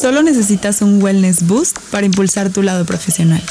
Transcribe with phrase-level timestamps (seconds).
[0.00, 3.42] Solo necesitas un wellness boost para impulsar tu lado profesional.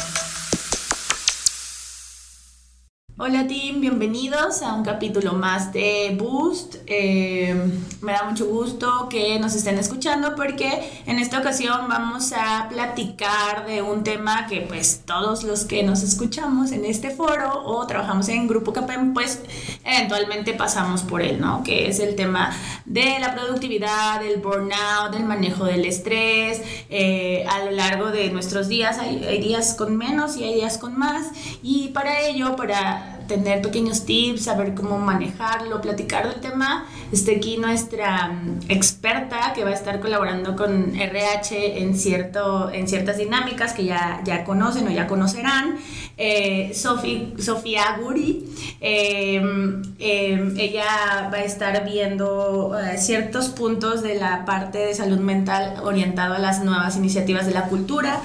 [3.26, 6.75] Hola team, bienvenidos a un capítulo más de Boost.
[6.88, 7.56] Eh,
[8.02, 13.65] me da mucho gusto que nos estén escuchando porque en esta ocasión vamos a platicar
[13.65, 18.28] de un tema que pues todos los que nos escuchamos en este foro o trabajamos
[18.28, 19.39] en Grupo CAPEM pues
[19.86, 21.64] eventualmente pasamos por él, ¿no?
[21.64, 26.61] Que es el tema de la productividad, del burnout, del manejo del estrés.
[26.89, 31.00] Eh, a lo largo de nuestros días hay días con menos y hay días con
[31.00, 31.28] más
[31.61, 36.86] y para ello, para tener pequeños tips, saber cómo manejarlo, platicar del tema.
[37.12, 42.88] Está aquí nuestra mm, experta que va a estar colaborando con RH en, cierto, en
[42.88, 45.78] ciertas dinámicas que ya, ya conocen o ya conocerán.
[46.17, 48.45] Eh, Sofía Guri.
[48.81, 55.20] Em, em, ella va a estar viendo eh, ciertos puntos de la parte de salud
[55.20, 58.22] mental orientado a las nuevas iniciativas de la cultura.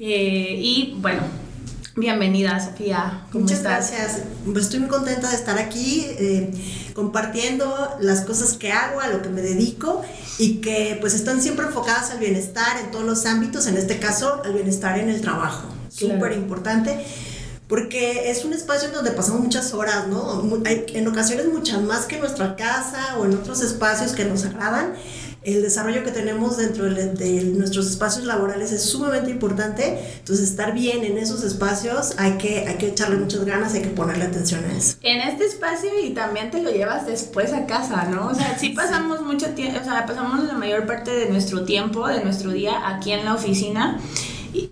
[0.00, 1.22] Eh, y bueno,
[1.96, 3.22] Bienvenida, Sofía.
[3.32, 4.18] Muchas gracias.
[4.44, 6.50] Pues estoy muy contenta de estar aquí eh,
[6.92, 10.02] compartiendo las cosas que hago, a lo que me dedico
[10.38, 14.42] y que pues están siempre enfocadas al bienestar en todos los ámbitos, en este caso
[14.44, 15.68] al bienestar en el trabajo.
[15.88, 16.98] Súper importante
[17.68, 20.42] porque es un espacio en donde pasamos muchas horas, ¿no?
[20.66, 24.44] Hay, en ocasiones muchas más que en nuestra casa o en otros espacios que nos
[24.44, 24.94] agradan
[25.44, 29.98] el desarrollo que tenemos dentro de, nuestros espacios laborales es sumamente importante.
[30.18, 33.88] Entonces, estar bien en esos espacios hay que, hay que echarle muchas ganas, hay que
[33.88, 34.96] ponerle atención a eso.
[35.02, 38.28] En este espacio y también te lo llevas después a casa, ¿no?
[38.28, 42.08] O sea, sí pasamos mucho tiempo, o sea, pasamos la mayor parte de nuestro tiempo,
[42.08, 44.00] de nuestro día aquí en la oficina,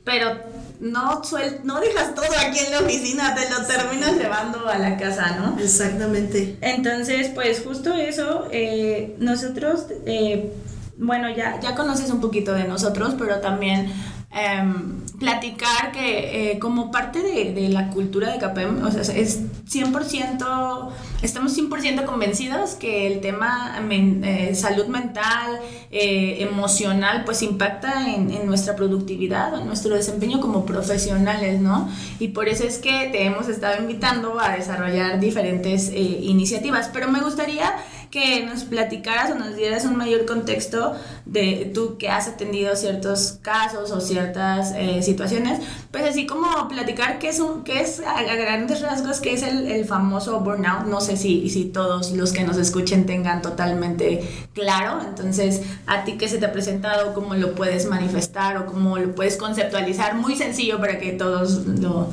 [0.04, 0.51] pero
[0.82, 4.96] no, suel no dejas todo aquí en la oficina, te lo terminas llevando a la
[4.96, 5.56] casa, ¿no?
[5.58, 6.58] Exactamente.
[6.60, 10.52] Entonces, pues justo eso, eh, nosotros, eh,
[10.98, 13.92] bueno, ya, ya conoces un poquito de nosotros, pero también
[14.34, 19.42] Em, platicar que eh, como parte de, de, la cultura de CAPEM, o sea, es
[19.70, 20.88] 100%,
[21.20, 25.60] estamos 100% convencidos que el tema eh, salud mental,
[25.90, 31.90] eh, emocional, pues impacta en, en, nuestra productividad, en nuestro desempeño como profesionales, ¿no?
[32.18, 37.20] Y por eso es que te hemos estado invitando a desarrollar diferentes iniciativas, pero me
[37.20, 37.70] gustaría
[38.12, 43.38] que nos platicaras o nos dieras un mayor contexto de tú que has atendido ciertos
[43.40, 48.22] casos o ciertas eh, situaciones, pues así como platicar qué es, un, qué es a,
[48.22, 52.44] grandes rasgos, qué es el, el, famoso burnout, no sé si, si todos los que
[52.44, 57.54] nos escuchen tengan totalmente claro, entonces a ti qué se te ha presentado, cómo lo
[57.54, 62.10] puedes manifestar o cómo lo puedes conceptualizar, muy sencillo para que todos lo...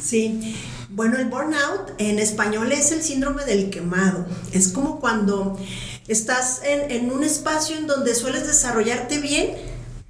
[0.00, 0.56] Sí,
[0.94, 4.26] bueno, el burnout en español es el síndrome del quemado.
[4.52, 5.58] Es como cuando
[6.08, 9.56] estás en, un espacio en donde sueles desarrollarte bien,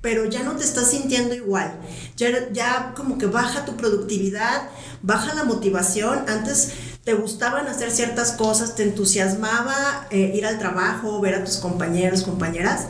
[0.01, 1.73] pero ya no te estás sintiendo igual.
[2.17, 4.69] Ya, ya como que baja tu productividad,
[5.03, 6.25] baja la motivación.
[6.29, 6.73] Antes
[7.05, 12.23] te gustaban hacer ciertas cosas, te entusiasmaba eh, ir al trabajo, ver a tus compañeros,
[12.23, 12.87] compañeras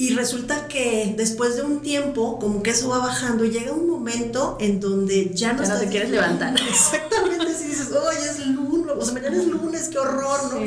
[0.00, 3.86] y resulta que después de un tiempo, como que eso va bajando, y llega un
[3.86, 6.58] momento en donde ya no, ya te quieres levantar.
[6.58, 10.60] Exactamente, si dices, oye, es lunes, o sea, mañana es lunes, qué horror, ¿no?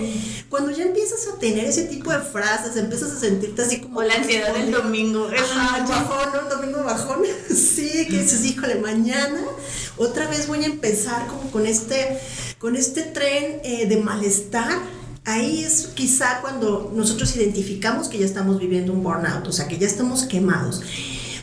[0.49, 4.01] Cuando ya empiezas a tener ese tipo de frases, empiezas a sentirte así como.
[4.01, 5.27] O la ansiedad del domingo.
[5.35, 6.55] Ajá, bajón, ¿no?
[6.55, 7.23] Domingo bajón.
[7.49, 9.43] sí, que dices, híjole, mañana
[9.97, 12.19] otra vez voy a empezar como con este,
[12.59, 14.77] con este tren eh, de malestar
[15.25, 19.77] Ahí es quizá cuando nosotros identificamos que ya estamos viviendo un burnout, o sea, que
[19.77, 20.81] ya estamos quemados.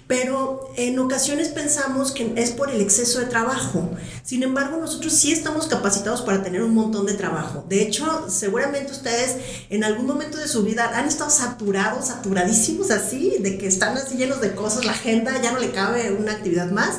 [0.07, 3.91] Pero en ocasiones pensamos que es por el exceso de trabajo.
[4.25, 7.65] Sin embargo, nosotros sí estamos capacitados para tener un montón de trabajo.
[7.69, 9.37] De hecho, seguramente ustedes
[9.71, 14.17] en algún momento de su vida han estado saturados, saturadísimos así, de que están así
[14.17, 16.99] llenos de cosas, la agenda ya no le cabe una actividad más.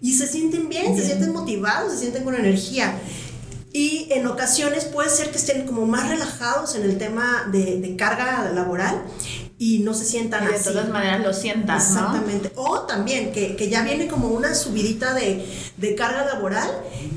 [0.00, 2.94] Y se sienten bien, se sienten motivados, se sienten con energía.
[3.74, 7.96] Y en ocasiones puede ser que estén como más relajados en el tema de, de
[7.96, 9.02] carga laboral
[9.58, 11.78] y no se sientan y de todas maneras lo sientan.
[11.78, 12.52] Exactamente.
[12.54, 15.44] O también que, que, ya viene como una subidita de,
[15.76, 16.70] de carga laboral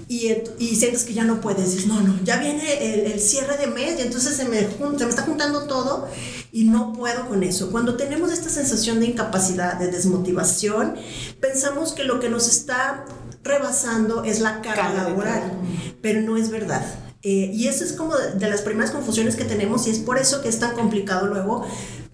[0.07, 1.73] y, y, sientes que ya no puedes.
[1.73, 5.03] Dices, no, no, ya viene el, el cierre de mes y entonces se me, se
[5.03, 6.07] me está juntando todo
[6.51, 7.69] y no puedo con eso.
[7.69, 10.95] Cuando tenemos esta sensación de incapacidad, de desmotivación,
[11.39, 13.05] pensamos que lo que nos está
[13.47, 15.51] rebasando es la carga laboral,
[16.01, 16.83] pero no es verdad.
[17.23, 20.41] Eh, y eso es como de, las primeras confusiones que tenemos y es por eso
[20.41, 21.65] que es tan complicado luego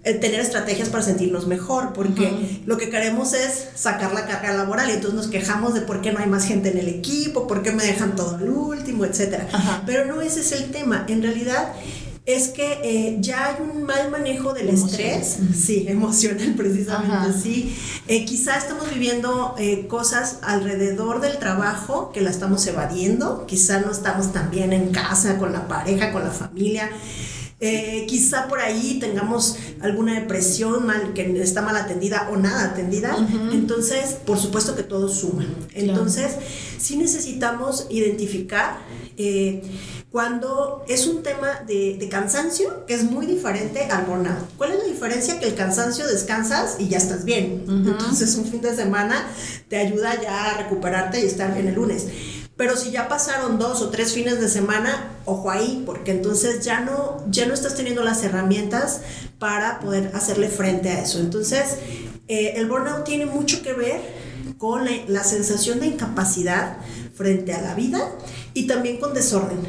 [0.06, 4.90] eh, tener estrategias para sentirnos mejor, porque lo que queremos es sacar la carga laboral
[4.90, 7.64] y entonces nos quejamos de por qué no hay más gente en el equipo, por
[7.64, 9.44] qué me dejan todo al último, etc.
[9.86, 11.06] Pero no ese es el tema.
[11.08, 11.74] En realidad
[12.26, 17.76] es que eh, ya hay un mal manejo del estrés, sí, emocional precisamente, sí.
[18.08, 23.92] Eh, quizá estamos viviendo eh, cosas alrededor del trabajo que la estamos evadiendo, quizá no
[23.92, 26.90] estamos tan bien en casa, con la pareja, con la familia.
[28.08, 33.16] quizá por ahí tengamos alguna depresión mal, que está mal atendida o nada atendida.
[33.54, 35.46] Entonces, por supuesto que todo suma.
[35.74, 36.32] Entonces,
[36.84, 38.80] sí necesitamos identificar
[40.12, 44.56] cuando es un tema de, cansancio que es muy diferente al burnout.
[44.58, 45.40] ¿Cuál es la diferencia?
[45.40, 47.64] Que el cansancio descansas y ya estás bien.
[47.68, 49.26] Entonces un fin de semana
[49.70, 52.08] te ayuda ya a recuperarte y estar bien el lunes.
[52.56, 56.82] Pero si ya pasaron dos o tres fines de semana, ojo ahí, porque entonces ya
[56.82, 59.02] no, ya no estás teniendo las herramientas
[59.40, 61.20] para poder hacerle frente a eso.
[61.20, 61.78] Entonces,
[62.28, 64.23] eh, el burnout tiene mucho que ver
[64.64, 66.78] con la sensación de incapacidad
[67.14, 68.00] frente a la vida
[68.54, 69.60] y también con desorden.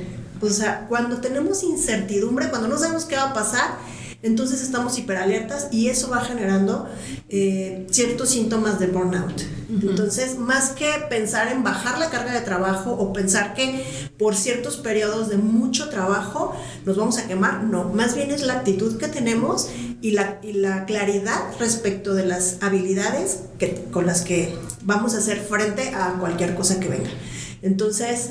[0.41, 3.77] O sea, cuando tenemos incertidumbre, cuando no sabemos qué va a pasar,
[4.23, 6.89] entonces estamos hiperalertas y eso va generando
[7.29, 9.43] eh, ciertos síntomas de burnout.
[9.69, 13.85] Entonces, más que pensar en bajar la carga de trabajo o pensar que
[14.17, 16.55] por ciertos periodos de mucho trabajo
[16.87, 19.69] nos vamos a quemar, no, más bien es la actitud que tenemos
[20.05, 25.19] y la, y la claridad respecto de las habilidades que, con las que vamos a
[25.19, 27.09] hacer frente a cualquier cosa que venga.
[27.63, 28.29] Entonces,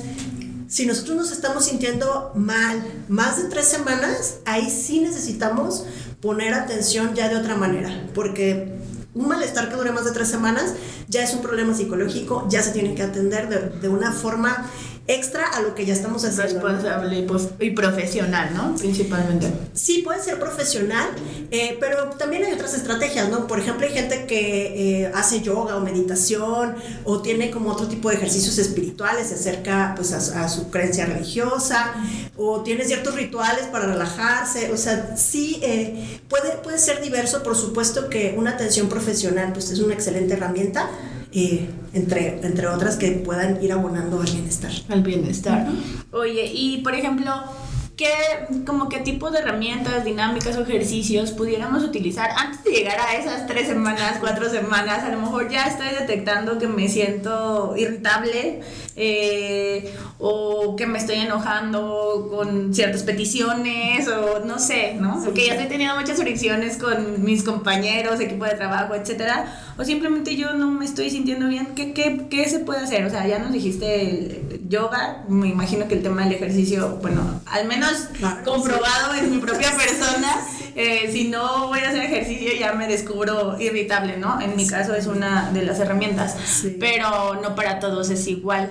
[0.68, 5.84] si nosotros nos estamos sintiendo mal más de tres semanas, ahí sí necesitamos
[6.20, 8.72] poner atención ya de otra manera, porque
[9.12, 10.74] un malestar que dure más de tres semanas
[11.08, 14.70] ya es un problema psicológico, ya se tiene que atender de, de una forma
[15.06, 16.60] extra a lo que ya estamos haciendo.
[16.60, 18.74] Responsable pues, y, profesional, ¿no?
[18.76, 19.52] Principalmente.
[19.74, 21.08] Sí, puede ser profesional,
[21.50, 23.46] eh, pero también hay otras estrategias, ¿no?
[23.46, 26.74] Por ejemplo, hay gente que eh, hace yoga o meditación
[27.04, 31.94] o tiene como otro tipo de ejercicios espirituales, se acerca pues a, su creencia religiosa
[32.36, 37.56] o tiene ciertos rituales para relajarse, o sea, sí eh, puede, puede ser diverso, por
[37.56, 40.90] supuesto que una atención profesional pues es una excelente herramienta,
[41.92, 44.70] entre, entre otras que puedan ir abonando al bienestar.
[44.88, 45.68] Al bienestar.
[46.12, 47.32] Oye, y por ejemplo,
[47.96, 48.10] ¿qué,
[48.66, 53.46] como qué tipo de herramientas, dinámicas o ejercicios pudiéramos utilizar antes de llegar a esas
[53.46, 55.04] tres semanas, cuatro semanas?
[55.04, 58.60] A lo mejor ya estoy detectando que me siento irritable
[58.96, 65.20] eh, o que me estoy enojando con ciertas peticiones o no sé, ¿no?
[65.24, 69.46] Porque ya estoy teniendo muchas fricciones con mis compañeros, equipo de trabajo, etcétera,
[69.76, 73.04] o simplemente yo no me estoy sintiendo bien, ¿qué, qué, qué se puede hacer?
[73.04, 77.66] O sea, ya nos dijiste yoga, me imagino que el tema del ejercicio, bueno, al
[77.66, 77.83] menos
[78.44, 83.60] comprobado en mi propia persona, eh, si no voy a hacer ejercicio ya me descubro
[83.60, 84.40] irritable, ¿no?
[84.40, 86.36] En mi caso es una de las herramientas,
[86.80, 88.70] pero no para todos es igual.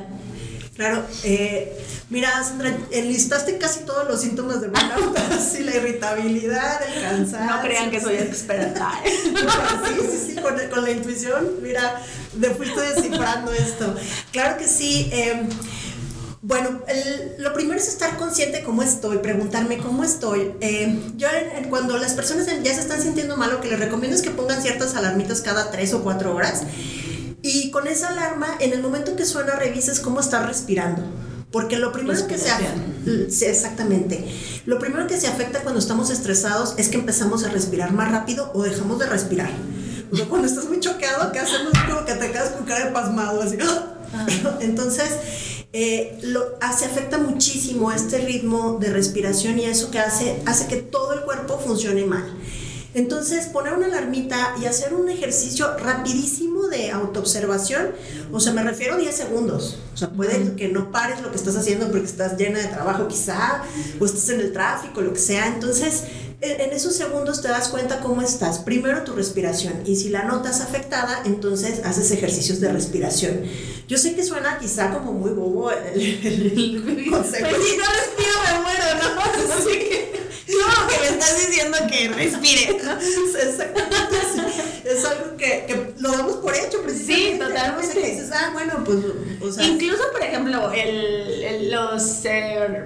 [0.75, 1.77] Claro, eh,
[2.09, 7.55] mira, Sandra, enlistaste casi todos los síntomas del burnout, así la irritabilidad, el cansancio.
[7.55, 8.91] No crean que soy experta.
[9.03, 12.01] sí, sí, sí, con, con, la intuición, mira,
[12.35, 13.95] me fuiste descifrando esto.
[14.31, 15.09] Claro que sí.
[15.11, 15.47] Eh,
[16.43, 16.81] bueno,
[17.37, 20.51] lo primero es estar consciente cómo estoy, preguntarme cómo estoy.
[20.59, 21.29] Eh, yo
[21.69, 24.61] cuando las personas ya se están sintiendo mal, lo que les recomiendo es que pongan
[24.61, 26.63] ciertas alarmitas cada tres o cuatro horas.
[27.41, 31.01] Y con esa alarma, en el momento que suena, revises cómo estás respirando.
[31.49, 32.49] Porque lo primero que se
[33.29, 34.25] sí, exactamente.
[34.65, 38.51] Lo primero que se afecta cuando estamos estresados es que empezamos a respirar más rápido
[38.53, 39.49] o dejamos de respirar.
[40.11, 41.71] O sea, cuando estás muy choqueado, ¿qué hacemos?
[41.87, 43.57] Como que te quedas con cara de pasmado, así.
[43.61, 43.92] Ah.
[44.61, 45.09] Entonces,
[45.73, 50.77] eh, lo, hace, afecta muchísimo este ritmo de respiración y eso que hace, hace que
[50.77, 52.25] todo el cuerpo funcione mal.
[52.95, 57.87] Entonces, poner una alarmita y hacer un ejercicio rapidísimo de autoobservación,
[58.31, 59.79] o sea, me refiero a 10 segundos.
[59.95, 63.07] O sea, puede que no pares lo que estás haciendo porque estás llena de trabajo
[63.07, 63.63] quizá,
[63.99, 65.47] o estás en el tráfico, lo que sea.
[65.47, 66.03] Entonces,
[66.43, 68.59] en esos segundos te das cuenta cómo estás.
[68.59, 73.43] Primero tu respiración y si la notas afectada, entonces haces ejercicios de respiración.
[73.87, 77.47] Yo sé que suena quizá como muy bobo el, el, concepto.
[77.53, 79.53] Pues si no respiro me muero, ¿no?
[79.53, 80.13] Así que,
[80.49, 82.77] no, que me estás diciendo que respire.
[83.47, 84.17] Exactamente.
[84.83, 87.31] Es algo que, que, lo damos por hecho, precisamente.
[87.31, 88.01] Sí, totalmente.
[88.01, 88.97] Que dices, ah, bueno, pues.
[89.41, 92.25] O sea, Incluso, por ejemplo, el, los.
[92.25, 92.83] Eh,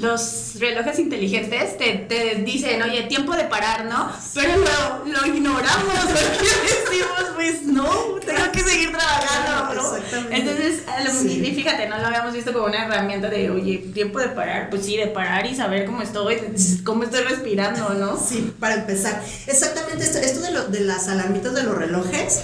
[0.00, 4.12] los relojes inteligentes te, te, dicen, oye, tiempo de parar, ¿no?
[4.34, 6.48] Pero lo, lo ignoramos, porque
[6.90, 7.84] decimos, pues no,
[8.24, 9.96] tengo que seguir trabajando, ¿no?
[9.96, 10.36] Exactamente.
[10.36, 10.82] Entonces,
[11.24, 14.84] y fíjate, no lo habíamos visto como una herramienta de, oye, tiempo de parar, pues
[14.84, 16.38] sí, de parar y saber cómo estoy,
[16.84, 18.16] cómo estoy respirando, ¿no?
[18.16, 19.22] Sí, para empezar.
[19.46, 22.42] Exactamente, esto, esto de, lo, de las alarmitas de los relojes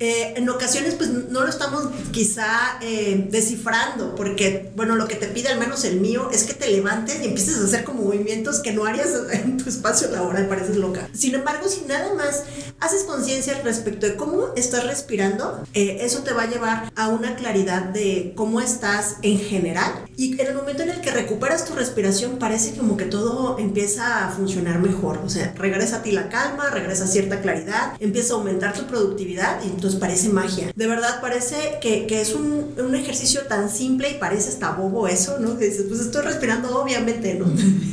[0.00, 5.28] eh, en ocasiones pues no lo estamos quizá eh, descifrando, porque bueno, lo que te
[5.28, 8.58] pide al menos el mío es que te levantes y empieces a hacer como movimientos
[8.58, 11.08] que no harías en tu espacio laboral, pareces loca.
[11.12, 12.42] Sin embargo, si nada más
[12.80, 17.36] haces conciencia respecto de cómo estás respirando, eh, eso te va a llevar a una
[17.36, 19.92] claridad de cómo estás en general.
[20.16, 24.26] Y en el momento en el que recuperas tu respiración, parece como que todo empieza
[24.26, 25.18] a funcionar mejor.
[25.24, 29.62] O sea, regresa a ti la calma, regresa cierta claridad, empieza a aumentar tu productividad
[29.64, 30.72] y entonces parece magia.
[30.74, 35.06] De verdad parece que, que es un, un, ejercicio tan simple y parece hasta bobo
[35.08, 35.58] eso, ¿no?
[35.58, 37.44] Que dices, pues estoy respirando obviamente, ¿no?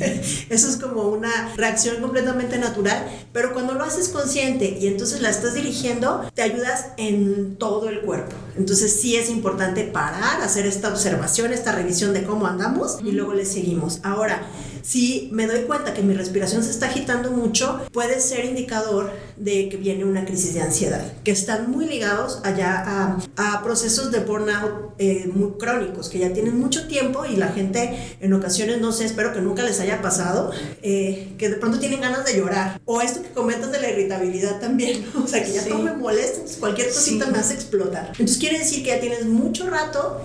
[0.50, 5.30] eso es como una reacción completamente natural, pero cuando lo haces consciente y entonces la
[5.30, 8.38] estás dirigiendo, te ayudas en todo el cuerpo.
[8.58, 13.34] Entonces sí es importante parar, hacer esta observación, esta revisión de cómo andamos y luego
[13.34, 14.00] le seguimos.
[14.04, 14.48] Ahora,
[14.82, 19.70] si me doy cuenta que mi respiración se está agitando mucho, puede ser indicador de
[19.70, 24.20] que viene una crisis de ansiedad, que están muy ligados allá a, a procesos de
[24.20, 28.92] burnout eh, muy crónicos, que ya tienen mucho tiempo y la gente en ocasiones, no
[28.92, 32.80] sé, espero que nunca les haya pasado, eh, que de pronto tienen ganas de llorar.
[32.86, 36.42] O esto que comentas de la irritabilidad también, o sea, que ya todo me molesta,
[36.60, 38.10] cualquier cosita me hace explotar.
[38.12, 40.20] Entonces quiere decir que ya tienes mucho rato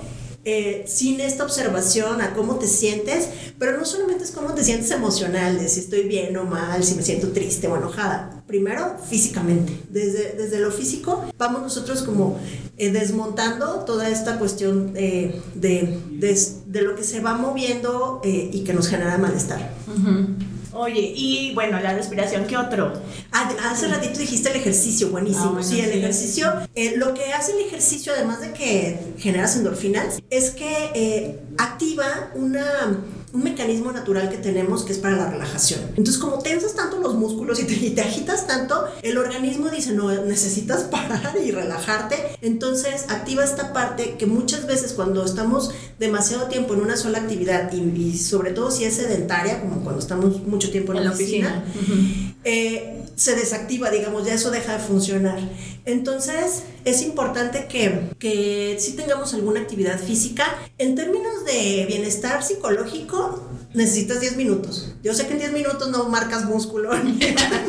[0.46, 4.90] eh, sin esta observación a cómo te sientes, pero no solamente es cómo te sientes
[4.90, 8.42] emocional, de si estoy bien o mal, si me siento triste o enojada.
[8.46, 9.78] Primero, físicamente.
[9.90, 12.38] Desde, desde lo físico, vamos nosotros como
[12.78, 15.98] eh, desmontando toda esta cuestión de, de,
[16.66, 19.74] de, lo que se va moviendo eh, y que nos genera malestar.
[20.72, 22.92] Oye, y bueno, la respiración, ¿qué otro?
[23.32, 25.46] Ah, hace ratito dijiste el ejercicio, buenísimo.
[25.46, 25.98] Ah, bueno, sí, el sí.
[25.98, 31.40] ejercicio, eh, lo que hace el ejercicio, además de que generas endorfinas, es que eh,
[31.58, 32.98] activa una
[33.36, 35.80] un mecanismo natural que tenemos que es para la relajación.
[35.90, 39.92] Entonces, como tensas tanto los músculos y te, y te, agitas tanto, el organismo dice,
[39.92, 42.16] no, necesitas parar y relajarte.
[42.40, 47.70] Entonces, activa esta parte que muchas veces cuando estamos demasiado tiempo en una sola actividad
[47.72, 51.10] y, y sobre todo si es sedentaria, como cuando estamos mucho tiempo en, en la
[51.10, 51.94] oficina, oficina.
[51.94, 52.34] Uh -huh.
[52.44, 55.38] eh, se desactiva, digamos, ya eso deja de funcionar.
[55.86, 60.44] Entonces, es importante que, que sí tengamos alguna actividad física.
[60.78, 63.42] En términos de bienestar psicológico,
[63.72, 64.92] necesitas 10 minutos.
[65.02, 66.90] Yo sé que en 10 minutos no marcas músculo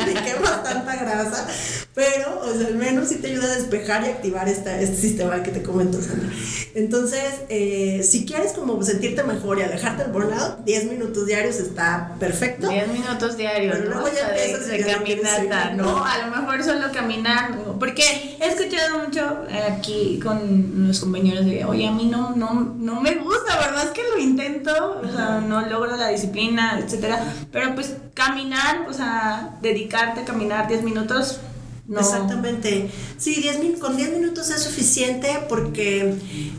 [0.68, 1.48] tanta grasa,
[1.94, 5.44] pero, o sea, al menos sí te ayuda a despejar y activar esta, este sistema
[5.44, 6.30] que te comento, Sandra.
[6.76, 12.16] Entonces, eh, si quieres como sentirte mejor y alejarte del burnout, 10 minutos diarios está
[12.20, 12.70] perfecto.
[12.70, 14.02] 10 minutos diarios, pero ¿no?
[14.02, 16.06] luego ya empiezas de, de caminata, ¿no?
[16.06, 21.88] A lo mejor solo caminar, porque he escuchado mucho aquí con los compañeros de, oye,
[21.88, 23.86] a mí no, no, no me gusta, ¿verdad?
[23.86, 27.22] Es que lo intento, o sea, no logro la disciplina, etcétera,
[27.52, 31.40] pero pues caminar, o sea, dedicarte a caminar 10 minutos,
[31.88, 32.02] no.
[32.02, 32.92] Exactamente.
[33.18, 36.16] Sí, diez min con 10 minutos es suficiente porque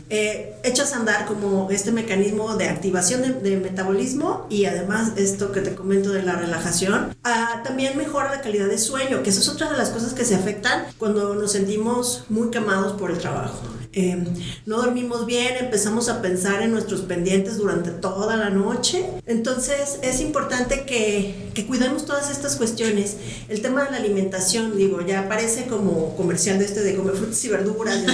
[0.09, 5.61] eh, echas a andar como este mecanismo de activación de, metabolismo y además esto que
[5.61, 7.15] te comento de la relajación.
[7.23, 10.25] Ah, también mejora la calidad de sueño, que eso es otra de las cosas que
[10.25, 13.61] se afectan cuando nos sentimos muy quemados por el trabajo.
[13.99, 14.17] Eh,
[14.65, 19.05] no dormimos bien, empezamos a pensar en nuestros pendientes durante toda la noche.
[19.25, 23.17] Entonces es importante que, cuidemos todas estas cuestiones.
[23.49, 27.43] El tema de la alimentación, digo, ya parece como comercial de este de comer frutas
[27.43, 27.97] y verduras.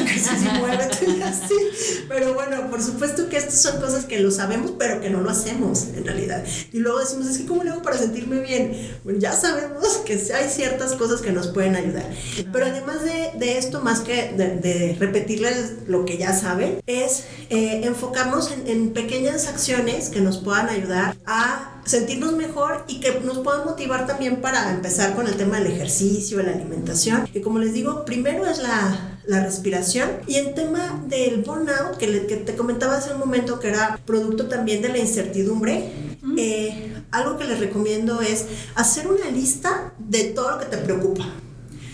[2.10, 5.30] Pero bueno, por supuesto que estas son cosas que lo sabemos, pero que no lo
[5.30, 6.44] hacemos en realidad.
[6.74, 8.98] Y luego decimos, es que ¿cómo le hago para sentirme bien?
[9.04, 12.10] Bueno, ya sabemos que hay ciertas cosas que nos pueden ayudar.
[12.52, 17.26] Pero además de, de esto, más que de, de repetirles lo que ya saben, es
[17.50, 23.20] eh, enfocarnos en, en, pequeñas acciones que nos puedan ayudar a sentirnos mejor y que
[23.22, 27.30] nos puedan motivar también para empezar con el tema del ejercicio, la alimentación.
[27.34, 32.08] Y como les digo, primero es la, la respiración y en tema del burnout, que,
[32.08, 35.92] le, que, te comentaba hace un momento que era producto también de la incertidumbre,
[36.22, 36.36] mm.
[36.38, 41.26] eh, algo que les recomiendo es hacer una lista de todo lo que te preocupa.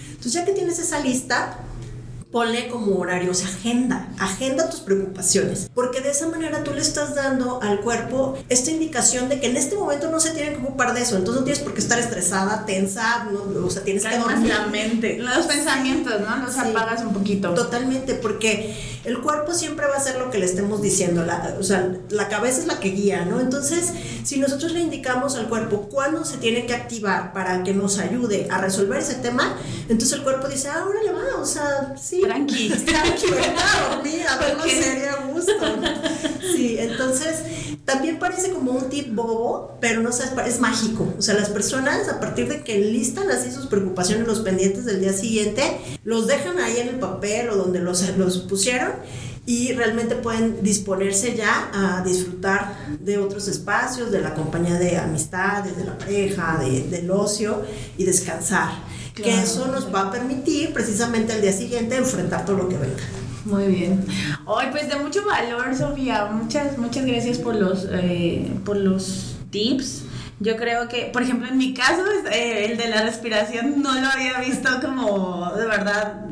[0.09, 1.57] Entonces ya que tienes esa lista,
[2.31, 6.81] ponle como horario, o sea, agenda, agenda tus preocupaciones, porque de esa manera tú le
[6.81, 10.57] estás dando al cuerpo esta indicación de que en este momento no se tiene que
[10.59, 14.05] ocupar de eso, entonces no tienes por qué estar estresada, tensa, no, o sea, tienes
[14.05, 14.47] que dormir.
[14.47, 16.37] la mente, los pensamientos, ¿no?
[16.37, 17.53] Los sí, apagas un poquito.
[17.53, 21.63] Totalmente, porque el cuerpo siempre va a hacer lo que le estemos diciendo, la, o
[21.63, 23.41] sea, la cabeza es la que guía, ¿no?
[23.41, 23.91] Entonces,
[24.23, 28.47] si nosotros le indicamos al cuerpo cuándo se tiene que activar para que nos ayude
[28.49, 29.57] a resolver ese tema,
[29.89, 33.25] entonces el cuerpo dice, ah, ahora le va, o sea, sí, Tranqui, tranqui.
[33.27, 35.53] a dormir, a ver la serie a gusto.
[36.55, 37.35] Sí, entonces
[37.85, 41.13] también parece como un tip bobo, pero no sabes, es mágico.
[41.17, 45.01] O sea, las personas a partir de que listan así sus preocupaciones, los pendientes del
[45.01, 48.91] día siguiente, los dejan ahí en el papel o donde los, los pusieron
[49.45, 55.75] y realmente pueden disponerse ya a disfrutar de otros espacios, de la compañía de amistades,
[55.75, 57.63] de la pareja, de, del ocio
[57.97, 58.90] y descansar.
[59.15, 63.03] Que eso nos va a permitir precisamente al día siguiente enfrentar todo lo que venga.
[63.45, 64.05] Muy bien.
[64.45, 66.25] Hoy pues de mucho valor, Sofía.
[66.25, 70.03] Muchas, muchas gracias por los, eh, por los tips.
[70.39, 74.07] Yo creo que, por ejemplo, en mi caso, eh, el de la respiración no lo
[74.07, 76.25] había visto como de verdad.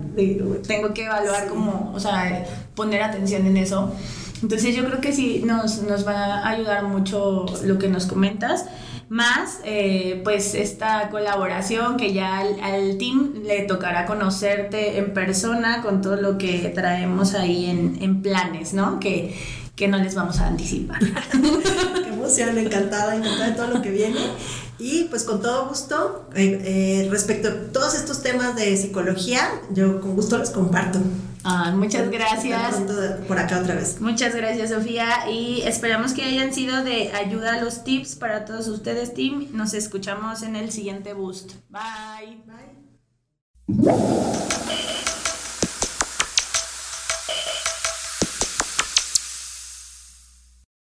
[0.67, 2.45] tengo que evaluar como, o sea,
[2.75, 3.93] poner atención en eso.
[4.41, 8.65] Entonces yo creo que sí nos, nos va a ayudar mucho lo que nos comentas
[9.09, 16.01] más eh, pues esta colaboración que ya al, team le tocará conocerte en persona con
[16.01, 18.99] todo lo que traemos ahí en, planes, ¿no?
[18.99, 19.35] Que,
[19.75, 20.99] que no les vamos a anticipar.
[21.31, 24.19] Qué emoción, encantada, encantada de todo lo que viene.
[24.77, 29.99] Y pues con todo gusto, eh, eh, respecto a todos estos temas de psicología, yo
[29.99, 30.99] con gusto los comparto.
[31.51, 32.75] Ah, muchas gracias.
[33.27, 33.99] Por acá otra vez.
[33.99, 35.27] Muchas gracias, Sofía.
[35.31, 39.47] Y esperamos que hayan sido de ayuda los tips para todos ustedes, team.
[39.51, 41.53] Nos escuchamos en el siguiente boost.
[41.69, 42.43] Bye.
[43.67, 44.85] Bye.